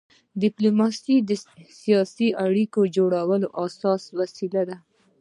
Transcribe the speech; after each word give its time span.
ډيپلوماسي 0.43 1.15
د 1.29 1.31
سیاسي 1.81 2.27
اړیکو 2.45 2.79
جوړولو 2.97 3.47
اساسي 3.65 4.09
وسیله 4.19 4.61
ده. 4.69 4.77